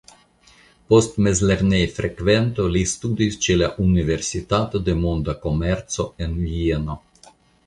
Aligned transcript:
Post 0.93 1.19
mezlernejfrekvento 1.25 2.65
li 2.77 2.81
studis 2.93 3.37
ĉe 3.47 3.59
la 3.63 3.69
Universitato 3.85 4.83
de 4.89 4.97
Monda 5.05 5.37
Komerco 5.45 6.09
en 6.27 6.35
Vieno. 6.41 6.99